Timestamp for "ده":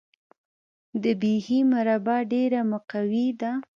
3.41-3.51